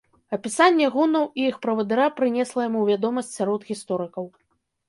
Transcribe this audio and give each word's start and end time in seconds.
Апісанне 0.35 0.87
гунаў 0.95 1.27
і 1.41 1.45
іх 1.49 1.59
правадыра 1.65 2.07
прынесла 2.21 2.65
яму 2.69 2.81
вядомасць 2.91 3.33
сярод 3.37 3.69
гісторыкаў. 3.71 4.25